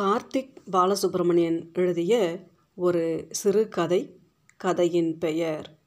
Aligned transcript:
கார்த்திக் 0.00 0.54
பாலசுப்ரமணியன் 0.72 1.72
எழுதிய 1.72 2.40
ஒரு 2.74 3.26
சிறுகதை 3.30 4.16
கதையின் 4.56 5.18
பெயர். 5.18 5.78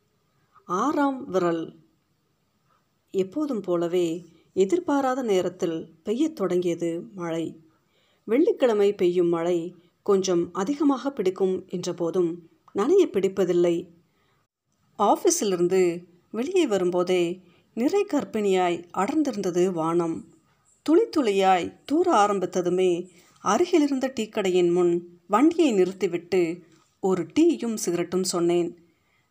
ஆறாம் 0.66 1.30
விரல். 1.30 1.76
எப்போதும் 3.12 3.62
போலவே 3.62 4.26
எதிர்பாராத 4.54 5.24
நேரத்தில் 5.24 5.94
பெய்யத் 6.04 6.36
தொடங்கியது 6.36 7.08
மழை. 7.16 7.60
வெள்ளிக்கிழமை 8.24 8.94
பெய்யும் 8.94 9.30
மழை 9.30 9.76
கொஞ்சம் 10.04 10.54
அதிகமாக 10.54 11.12
பிடிக்கும் 11.12 11.66
என்ற 11.68 11.94
போதும் 11.94 12.50
நனைய 12.76 13.06
பிடிப்பதில்லை. 13.12 13.88
ஆஃபீஸிலிருந்து 15.00 16.06
வெளியே 16.32 16.68
வரும்போதே 16.68 17.42
நிறை 17.74 18.06
கர்ப்பிணியாய் 18.14 18.84
அடர்ந்திருந்தது 18.94 19.72
வானம். 19.72 20.28
துளி 20.82 21.06
துளியாய் 21.10 21.80
தூர 21.86 22.26
ஆரம்பித்ததுமே 22.26 23.10
அருகிலிருந்த 23.52 24.14
டீக்கடையின் 24.16 24.72
முன் 24.72 25.20
வண்டியை 25.28 25.72
நிறுத்திவிட்டு 25.72 26.62
ஒரு 27.00 27.28
டீயும் 27.40 27.78
சிகரெட்டும் 27.86 28.22
சொன்னேன். 28.22 28.78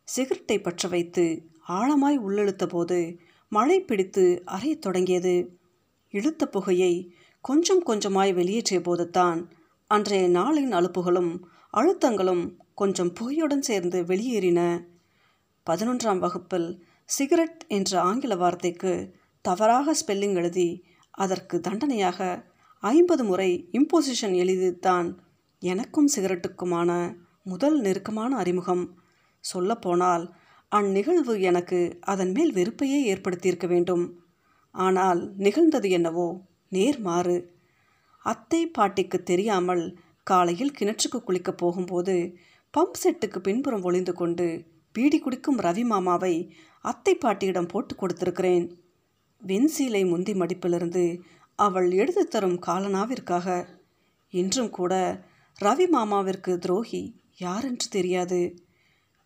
சிகரெட்டை 0.04 0.60
பற்ற 0.60 0.88
வைத்து 0.88 1.42
ஆழமாய் 1.68 2.18
உள்ளிழுத்த 2.18 2.66
போது 2.66 3.18
மழை 3.48 3.80
பிடித்து 3.80 4.42
அறையத் 4.46 4.78
தொடங்கியது. 4.78 5.58
இழுத்த 6.10 6.48
புகையை 6.48 7.14
கொஞ்சம் 7.40 7.82
கொஞ்சமாய் 7.86 8.32
வெளியேற்றிய 8.34 8.82
போதுதான் 8.82 9.52
அன்றைய 9.86 10.28
நாளின் 10.28 10.72
அலுப்புகளும் 10.72 11.32
அழுத்தங்களும் 11.72 12.56
கொஞ்சம் 12.74 13.12
புகையுடன் 13.12 13.62
சேர்ந்து 13.62 14.02
வெளியேறின. 14.02 14.86
பதினொன்றாம் 15.70 16.18
வகுப்பில் 16.18 16.84
சிகரெட் 17.04 17.64
என்ற 17.68 18.00
ஆங்கில 18.00 18.34
வார்த்தைக்கு 18.36 19.14
தவறாக 19.40 19.94
ஸ்பெல்லிங் 19.94 20.34
எழுதி 20.34 20.84
அதற்கு 21.10 21.60
தண்டனையாக 21.60 22.52
ஐம்பது 22.84 23.24
முறை 23.24 23.50
இம்போசிஷன் 23.72 24.34
எழுதித்தான். 24.42 25.06
எனக்கும் 25.62 26.08
சிகரெட்டுக்குமான 26.16 26.90
முதல் 27.44 27.80
நெருக்கமான 27.80 28.36
அறிமுகம். 28.36 28.84
சொல்லப்போனால் 29.44 30.24
அந்நிகழ்வு 30.72 31.40
எனக்கு 31.40 31.78
அதன் 32.00 32.32
மேல் 32.32 32.52
வெறுப்பையே 32.52 32.98
ஏற்படுத்தியிருக்க 33.12 33.66
வேண்டும். 33.66 34.04
ஆனால் 34.74 35.20
நிகழ்ந்தது 35.36 35.90
என்னவோ 35.90 36.26
நேர்மாறு. 36.68 37.36
அத்தை 38.24 38.66
பாட்டிக்கு 38.66 39.22
தெரியாமல் 39.22 39.84
காலையில் 40.22 40.76
கிணற்றுக்கு 40.78 41.18
குளிக்கப் 41.26 41.58
போகும்போது 41.58 42.36
பம்ப் 42.74 43.00
செட்டுக்கு 43.02 43.38
பின்புறம் 43.38 43.82
ஒளிந்து 43.82 44.14
கொண்டு 44.14 44.46
பீடி 44.92 45.18
குடிக்கும் 45.18 45.58
ரவி 45.58 45.84
மாமாவை 45.84 46.34
அத்தை 46.80 47.14
பாட்டியிடம் 47.14 47.66
போட்டு 47.66 47.94
கொடுத்திருக்கிறேன். 47.94 48.66
வெண்சீலை 49.42 50.08
முந்தி 50.08 50.32
மடிப்பிலிருந்து 50.32 51.04
அவள் 51.58 51.90
எடுத்து 51.92 52.28
தரும் 52.28 52.58
காலனாவிற்காக. 52.66 53.66
இன்றும் 54.30 54.70
கூட 54.70 55.22
ரவி 55.62 55.86
மாமாவிற்கு 55.88 56.58
துரோகி 56.58 57.22
யாரென்று 57.36 57.88
தெரியாது. 57.88 58.58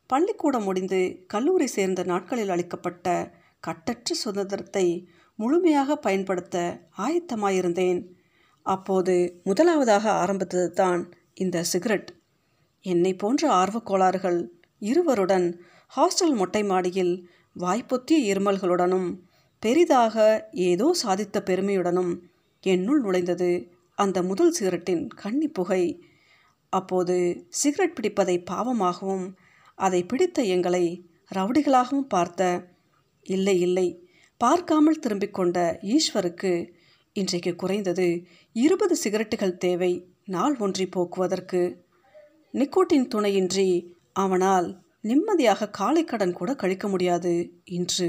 பள்ளிக்கூடம் 0.07 0.63
முடிந்து 0.63 1.25
கல்லூரி 1.27 1.67
சேர்ந்த 1.67 2.03
நாட்களில் 2.03 2.49
அளிக்கப்பட்ட 2.49 3.37
கட்டற்ற 3.61 4.15
சுதந்திரத்தை 4.15 5.09
முழுமையாக 5.37 5.97
பயன்படுத்த 5.97 6.87
ஆயத்தமாயிருந்தேன். 6.99 8.01
அப்போது 8.63 9.41
முதலாவதாக 9.45 10.11
ஆரம்பித்தது 10.11 10.73
தான் 10.73 11.13
இந்த 11.35 11.63
சிகரெட். 11.63 12.11
என்னை 12.81 13.15
போன்ற 13.15 13.43
ஆர்வக்கோளாறுகள் 13.55 14.49
இருவருடன் 14.79 15.61
ஹாஸ்டல் 15.97 16.35
மொட்டை 16.35 16.65
மாடியில் 16.65 17.29
வாய்ப்பொத்திய 17.57 18.19
இருமல்களுடனும் 18.33 19.09
பெரிதாக 19.63 20.17
ஏதோ 20.71 20.87
சாதித்த 21.03 21.39
பெருமையுடனும் 21.41 22.13
என்னுள் 22.65 23.01
நுழைந்தது 23.03 23.51
அந்த 23.99 24.19
முதல் 24.23 24.55
சிகரெட்டின் 24.59 25.05
கன்னி 25.15 25.49
புகை. 25.49 25.83
அப்போது 26.73 27.17
சிகரெட் 27.61 27.97
பிடிப்பதை 27.99 28.37
பாவமாகவும் 28.51 29.27
அதை 29.79 30.01
பிடித்த 30.07 30.43
எங்களை 30.55 30.85
ரவுடிகளாகவும் 31.31 32.11
பார்த்த 32.15 32.43
இல்லை 33.27 33.57
இல்லை 33.61 33.89
பார்க்காமல் 34.41 34.99
திரும்பிக் 34.99 35.35
கொண்ட 35.35 35.59
ஈஸ்வருக்கு 35.95 36.53
இன்றைக்கு 37.17 37.53
குறைந்தது 37.55 38.07
இருபது 38.57 38.95
சிகரெட்டுகள் 39.05 39.57
தேவை 39.57 39.93
நாள் 40.25 40.57
ஒன்றி 40.59 40.87
போக்குவதற்கு. 40.87 41.63
நிக்கோட்டின் 42.55 43.09
துணையின்றி 43.09 43.69
அவனால் 44.13 44.69
நிம்மதியாக 45.01 45.71
காலை 45.71 46.03
கடன் 46.05 46.33
கூட 46.33 46.51
கழிக்க 46.55 46.87
முடியாது 46.89 47.33
இன்று 47.71 48.09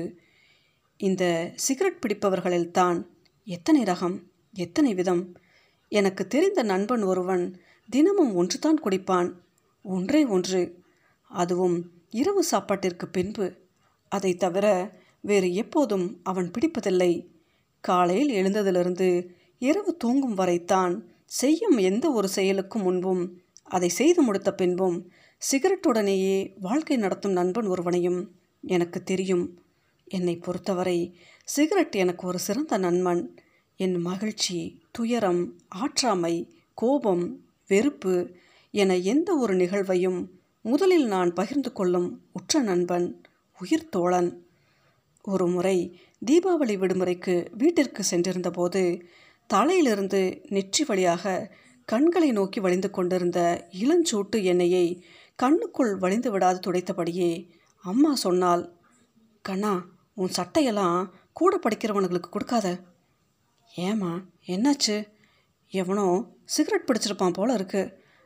இந்த 1.02 1.52
சிகரெட் 1.56 2.04
பிடிப்பவர்களில்தான் 2.06 3.06
எத்தனை 3.44 3.84
ரகம் 3.84 4.22
எத்தனை 4.54 4.94
விதம்? 4.94 5.36
எனக்கு 5.88 6.28
தெரிந்த 6.28 6.64
நண்பன் 6.64 7.04
ஒருவன் 7.04 7.62
தினமும் 7.90 8.36
ஒன்றுதான் 8.36 8.84
குடிப்பான் 8.84 9.34
ஒன்றே 9.84 10.26
ஒன்று. 10.26 10.82
அதுவும் 11.30 11.92
இரவு 12.10 12.44
சாப்பாட்டிற்கு 12.44 13.08
பின்பு. 13.08 13.56
அதை 14.10 14.36
தவிர 14.36 14.92
வேறு 15.22 15.54
எப்போதும் 15.54 16.20
அவன் 16.24 16.52
பிடிப்பதில்லை. 16.52 17.28
காலையில் 17.80 18.32
எழுந்ததிலிருந்து 18.36 19.28
இரவு 19.58 19.98
தூங்கும் 19.98 20.34
வரைத்தான் 20.34 21.04
செய்யும் 21.26 21.78
எந்த 21.78 22.12
ஒரு 22.12 22.28
செயலுக்கும் 22.28 22.82
முன்பும் 22.82 23.42
அதை 23.64 23.90
செய்து 23.90 24.22
முடித்த 24.22 24.54
பின்பும் 24.54 25.12
சிகரெட்டுடனேயே 25.52 26.56
வாழ்க்கை 26.60 26.98
நடத்தும் 26.98 27.32
நண்பன் 27.32 27.68
ஒருவனையும் 27.68 28.32
எனக்கு 28.62 29.04
தெரியும். 29.04 29.64
என்னை 30.10 30.36
பொறுத்தவரை 30.38 31.00
சிகரெட் 31.48 31.96
எனக்கு 31.96 32.24
ஒரு 32.28 32.40
சிறந்த 32.40 32.78
நண்பன். 32.78 33.22
என் 33.80 33.98
மகிழ்ச்சி 34.02 34.58
துயரம் 34.92 35.42
ஆற்றாமை 35.76 36.36
கோபம் 36.74 37.26
வெறுப்பு 37.70 38.16
என 38.74 38.98
எந்த 39.14 39.30
ஒரு 39.36 39.54
நிகழ்வையும் 39.56 40.20
முதலில் 40.66 41.06
நான் 41.06 41.32
பகிர்ந்து 41.34 41.72
கொள்ளும் 41.74 42.08
உற்ற 42.34 42.62
நண்பன் 42.62 43.08
உயிர் 43.60 43.90
தோழன். 43.90 44.30
ஒரு 45.26 45.46
முறை 45.48 45.78
தீபாவளி 46.26 46.76
விடுமுறைக்கு 46.78 47.36
வீட்டிற்கு 47.58 48.04
சென்றிருந்தபோது 48.12 48.84
தலையிலிருந்து 49.50 50.22
நெற்றி 50.50 50.84
வழியாக 50.84 51.34
கண்களை 51.88 52.30
நோக்கி 52.32 52.60
வழிந்து 52.60 52.90
கொண்டிருந்த 52.90 53.40
இளஞ்சூட்டு 53.80 54.38
எண்ணெயை 54.44 54.86
கண்ணுக்குள் 55.40 55.94
வழிந்து 55.98 56.30
விடாது 56.32 56.60
துடைத்தபடியே 56.60 57.32
அம்மா 57.84 58.12
சொன்னால் 58.16 58.64
கண்ணா 59.46 59.74
உன் 60.20 60.36
சட்டையெல்லாம் 60.38 60.98
கூட 61.34 61.54
படிக்கிறவனுங்களுக்கு 61.58 62.30
கொடுக்காத. 62.30 62.68
ஏமா 63.78 64.12
என்னாச்சு? 64.48 64.96
எவனோ 65.72 66.08
சிகரெட் 66.46 66.88
பிடிச்சிருப்பான் 66.88 67.34
போல 67.34 67.54
இருக்கு. 67.54 67.82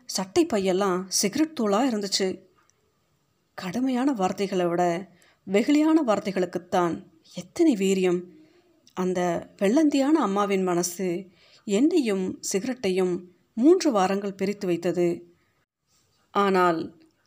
சட்டை 0.10 0.44
பையெல்லாம் 0.46 1.00
சிகரெட் 1.08 1.58
தூளாக 1.60 1.90
இருந்துச்சு. 1.92 2.28
கடுமையான 3.58 4.12
வார்த்தைகளை 4.12 4.66
விட 4.66 4.84
வெகுளியான 5.48 5.98
வார்த்தைகளுக்குத்தான் 6.08 6.96
எத்தனை 7.34 7.74
வீரியம். 7.76 8.22
அந்த 8.94 9.20
வெள்ளந்தியான 9.62 10.18
அம்மாவின் 10.28 10.64
மனசு 10.64 11.08
என்னையும் 11.68 12.26
சிகரெட்டையும் 12.52 13.14
மூன்று 13.54 13.90
வாரங்கள் 13.92 14.40
பிரித்து 14.40 14.66
வைத்தது. 14.68 15.08
ஆனால் 16.32 16.80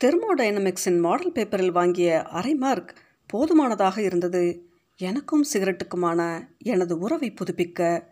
தெர்மோடைனமிக்ஸின் 0.05 1.01
மாடல் 1.01 1.33
பேப்பரில் 1.33 1.77
வாங்கிய 1.79 2.09
அரை 2.39 2.55
மார்க் 2.55 2.93
போதுமானதாக 3.27 4.03
இருந்தது. 4.03 4.69
எனக்கும் 4.97 5.45
சிகரெட்டுக்குமான 5.53 6.49
எனது 6.59 6.99
உறவை 6.99 7.35
புதுப்பிக்க. 7.35 8.05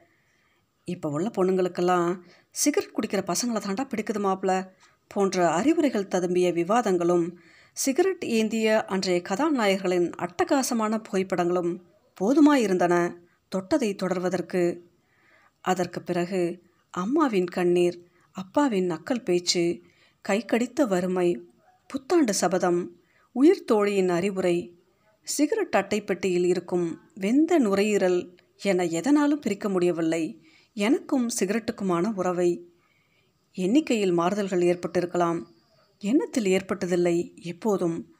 இப்போ 0.84 1.08
உள்ள 1.08 1.30
பொண்ணுங்களுக்கெல்லாம் 1.36 2.20
சிகரெட் 2.50 2.92
குடிக்கிற 2.92 3.30
பசங்களை 3.30 3.58
தாண்டா 3.58 3.88
பிடிக்குது 3.88 4.20
மாப்பிள்ள 4.20 4.68
போன்ற 5.08 5.50
அறிவுரைகள் 5.50 6.08
ததும்பிய 6.08 6.48
விவாதங்களும் 6.52 7.32
சிகரெட் 7.72 8.24
ஏந்திய 8.24 8.84
அன்றைய 8.84 9.22
கதாநாயகர்களின் 9.28 10.10
அட்டகாசமான 10.18 11.02
புகைப்படங்களும் 11.12 11.72
போதுமாயிருந்தன. 12.20 13.16
தொட்டதை 13.56 13.94
தொடர்வதற்கு. 13.94 14.80
அதற்கு 15.60 16.02
பிறகு 16.02 16.62
அம்மாவின் 16.90 17.48
கண்ணீர் 17.48 17.98
அப்பாவின் 18.32 18.90
நக்கல் 18.90 19.24
பேச்சு 19.24 19.80
கை 20.20 20.44
கடித்த 20.44 20.86
வறுமை 20.86 21.28
புத்தாண்டு 21.86 22.34
சபதம் 22.34 22.96
உயிர் 23.32 23.64
தோழியின் 23.64 24.08
அறிவுரை 24.08 24.56
சிகரெட் 25.24 25.76
அட்டைப்பெட்டியில் 25.76 26.44
இருக்கும் 26.44 27.00
வெந்த 27.14 27.58
நுரையீரல் 27.58 28.36
என 28.62 28.84
எதனாலும் 28.84 29.40
பிரிக்க 29.40 29.68
முடியவில்லை. 29.68 30.42
எனக்கும் 30.74 31.28
சிகரெட்டுக்குமான 31.40 32.12
உறவை. 32.14 32.68
எண்ணிக்கையில் 33.52 34.12
மாறுதல்கள் 34.12 34.60
ஏற்பட்டிருக்கலாம். 34.60 35.42
எண்ணத்தில் 35.98 36.44
ஏற்பட்டதில்லை 36.44 37.34
எப்போதும். 37.42 38.16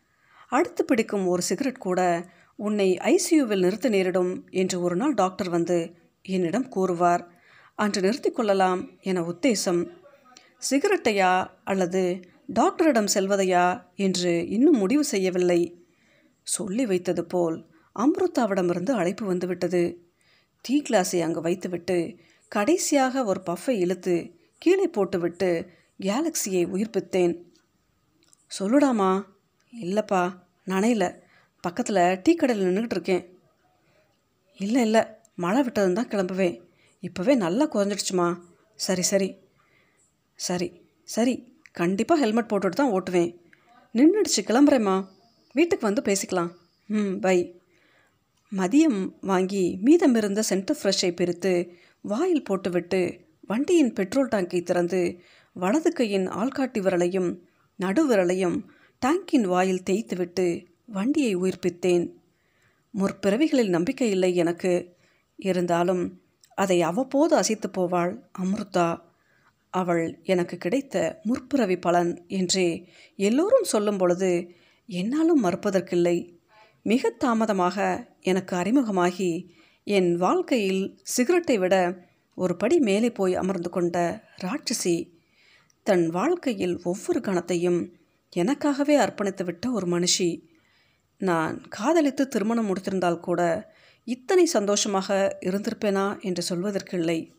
அடுத்து 0.48 0.84
பிடிக்கும் 0.84 1.26
ஒரு 1.26 1.42
சிகரெட் 1.42 1.78
கூட 1.78 2.28
உன்னை 2.56 2.96
ஐசியூவில் 2.96 3.58
நிறுத்த 3.58 3.88
நேரிடும் 3.88 4.48
என்று 4.50 4.80
ஒரு 4.80 4.96
நாள் 4.96 5.14
டாக்டர் 5.14 5.48
வந்து 5.48 5.94
என்னிடம் 6.22 6.68
கூறுவார். 6.68 7.28
அன்று 7.74 8.00
நிறுத்தி 8.00 8.30
கொள்ளலாம் 8.30 8.90
என 9.00 9.20
உத்தேசம். 9.20 9.88
சிகரெட்டையா 10.70 11.46
அல்லது 11.64 12.20
டாக்டரிடம் 12.46 13.06
செல்வதையா 13.14 13.82
என்று 13.94 14.48
இன்னும் 14.48 14.76
முடிவு 14.76 15.04
செய்யவில்லை. 15.04 15.83
சொல்லி 16.44 16.86
வைத்தது 16.86 17.24
போல் 17.24 17.66
அம்ருதாவிடமிருந்து 17.98 18.90
அழைப்பு 18.90 19.26
வந்துவிட்டது. 19.26 19.82
டீ 20.62 20.82
கிளாஸை 20.88 21.20
அங்கு 21.20 21.40
வைத்துவிட்டு 21.40 22.16
கடைசியாக 22.48 23.24
ஒரு 23.24 23.42
பஃப்பை 23.46 23.70
இழுத்து 23.70 24.34
கீழே 24.58 24.86
போட்டுவிட்டு 24.86 25.66
கேலக்ஸியை 26.00 26.66
உயிர்ப்பித்தேன். 26.68 27.42
சொல்லுடாமா? 28.58 29.24
இல்லைப்பா 29.82 30.42
நனையில. 30.66 31.20
பக்கத்தில் 31.60 32.20
டீ 32.22 32.34
கடையில் 32.34 32.66
நின்றுக்கிட்டு 32.66 32.90
இருக்கேன். 32.90 33.38
இல்லை 34.56 34.82
இல்லை 34.82 35.06
மழை 35.34 35.62
விட்டதும் 35.62 35.92
தான் 35.92 36.08
கிளம்புவேன். 36.08 36.60
இப்போவே 37.00 37.36
நல்லா 37.36 37.68
குறைஞ்சிடுச்சுமா. 37.68 38.40
சரி 38.74 39.02
சரி. 39.02 39.36
சரி 40.34 40.80
சரி. 41.04 41.60
கண்டிப்பாக 41.72 42.20
ஹெல்மெட் 42.20 42.50
போட்டுட்டு 42.50 42.68
தான் 42.68 42.92
ஓட்டுவேன். 42.92 43.36
நின்றுடுச்சு 43.94 44.40
கிளம்புறேம்மா. 44.40 45.06
வீட்டுக்கு 45.54 45.86
வந்து 45.86 46.02
பேசிக்கலாம். 46.02 46.52
ம் 46.86 47.18
பை. 47.18 47.38
மதியம் 48.56 49.00
வாங்கி 49.20 49.78
மீதமிருந்த 49.84 50.40
சென்டர் 50.40 50.78
ஃப்ரெஷ்ஷை 50.82 51.10
பிரித்து 51.14 51.52
வாயில் 52.02 52.44
போட்டுவிட்டு 52.44 53.00
வண்டியின் 53.48 53.92
பெட்ரோல் 53.92 54.28
டேங்கை 54.28 54.62
திறந்து 54.62 55.00
வலது 55.52 55.92
கையின் 55.92 56.26
ஆள்காட்டி 56.28 56.78
விரலையும் 56.78 57.30
நடுவிரலையும் 57.80 58.58
டேங்கின் 59.06 59.46
வாயில் 59.46 59.82
தேய்த்துவிட்டு 59.90 60.46
வண்டியை 60.86 61.36
உயிர்ப்பித்தேன். 61.36 62.06
முற்பிறவிகளில் 62.94 63.68
நம்பிக்கை 63.68 64.10
இல்லை 64.10 64.34
எனக்கு. 64.34 64.72
இருந்தாலும் 65.36 66.02
அதை 66.54 66.82
அவ்வப்போது 66.82 67.36
அசைத்து 67.36 67.68
போவாள் 67.68 68.12
அம்ருதா. 68.42 68.88
அவள் 69.70 70.04
எனக்கு 70.22 70.56
கிடைத்த 70.56 71.20
முற்பிறவி 71.22 71.76
பலன் 71.76 72.12
என்றே 72.28 72.68
எல்லோரும் 73.16 73.64
சொல்லும் 73.64 73.96
பொழுது 73.96 74.30
என்னாலும் 74.88 75.44
மறுப்பதற்கில்லை. 75.44 76.38
மிக 76.82 77.10
தாமதமாக 77.10 78.06
எனக்கு 78.20 78.56
அறிமுகமாகி 78.56 79.48
என் 79.84 80.16
வாழ்க்கையில் 80.16 80.98
சிகரெட்டை 81.02 81.58
விட 81.58 82.04
ஒரு 82.34 82.56
படி 82.56 82.78
மேலே 82.78 83.10
போய் 83.10 83.34
அமர்ந்து 83.34 83.70
கொண்ட 83.70 84.24
ராட்சசி 84.42 84.96
தன் 85.82 86.08
வாழ்க்கையில் 86.08 86.80
ஒவ்வொரு 86.82 87.20
கணத்தையும் 87.20 87.92
எனக்காகவே 88.36 88.94
அர்ப்பணித்துவிட்ட 88.98 89.72
ஒரு 89.72 89.86
மனுஷி. 89.86 90.42
நான் 91.20 91.68
காதலித்து 91.68 92.28
திருமணம் 92.28 92.68
முடித்திருந்தால் 92.68 93.20
கூட 93.20 93.40
இத்தனை 94.04 94.44
சந்தோஷமாக 94.44 95.38
இருந்திருப்பேனா 95.40 96.20
என்று 96.20 96.42
சொல்வதற்கில்லை. 96.48 97.30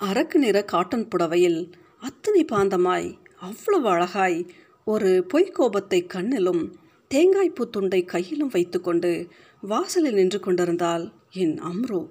அரக்கு 0.00 0.38
நிற 0.38 0.64
காட்டன் 0.64 1.08
புடவையில் 1.08 1.72
அத்தனை 2.00 2.44
பாந்தமாய் 2.44 3.08
அவ்வளவு 3.40 3.88
அழகாய் 3.88 4.50
ஒரு 4.88 5.26
பொய்க்கோபத்தை 5.34 6.06
கண்ணிலும் 6.06 6.72
தேங்காய்ப்பூ 7.14 7.70
துண்டை 7.70 8.04
கையிலும் 8.04 8.48
வைத்துக்கொண்டு 8.48 9.28
வாசலில் 9.60 10.14
நின்று 10.14 10.40
கொண்டிருந்தால் 10.40 11.12
என் 11.30 11.62
அம்ரு. 11.62 12.10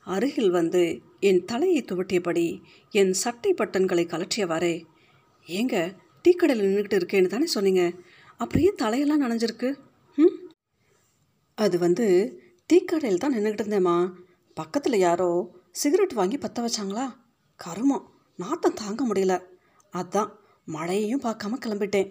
அருகில் 0.00 0.50
வந்து 0.50 1.00
என் 1.20 1.44
தலையை 1.44 1.84
துவட்டியபடி 1.84 2.62
என் 2.90 3.12
சட்டை 3.12 3.54
பட்டன்களை 3.54 4.06
கலற்றியவாறே 4.06 4.84
ஏங்க 5.46 5.96
டீக்கடையில் 6.28 6.62
நின்றுக்கிட்டு 6.62 6.98
இருக்கேன்னு 6.98 7.26
தானே 7.26 7.46
சொன்னீங்க? 7.46 7.92
அப்படியே 8.36 8.72
தலையெல்லாம் 8.82 9.22
நனைஞ்சிருக்கு? 9.22 9.76
ம்? 10.16 10.50
அது 11.54 11.78
வந்து 11.78 12.38
டீக்கடையில் 12.72 13.18
தான் 13.18 13.34
நின்றுக்கிட்டு 13.34 13.64
இருந்தேம்மா. 13.64 14.10
பக்கத்தில் 14.54 14.98
யாரோ 14.98 15.50
சிகரெட் 15.70 16.12
வாங்கி 16.12 16.38
பற்ற 16.38 16.64
வச்சாங்களா? 16.64 17.14
கருமம். 17.56 18.10
நாத்தம் 18.36 18.74
தாங்க 18.74 19.06
முடியல. 19.08 19.42
அதான். 19.92 20.30
மழையையும் 20.68 21.22
பார்க்காம 21.22 21.58
கிளம்பிட்டேன். 21.66 22.10